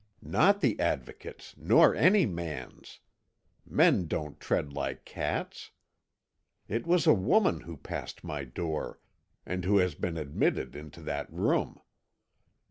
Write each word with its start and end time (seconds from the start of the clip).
Not 0.23 0.61
the 0.61 0.79
Advocate's, 0.79 1.53
nor 1.57 1.93
any 1.93 2.25
man's. 2.25 3.01
Men 3.67 4.07
don't 4.07 4.39
tread 4.39 4.73
like 4.73 5.05
cats. 5.05 5.69
It 6.67 6.87
was 6.87 7.05
a 7.05 7.13
woman 7.13 7.59
who 7.59 7.77
passed 7.77 8.23
my 8.23 8.43
door, 8.43 8.99
and 9.45 9.63
who 9.63 9.77
has 9.77 9.93
been 9.93 10.17
admitted 10.17 10.75
into 10.75 11.01
that 11.03 11.31
room. 11.31 11.79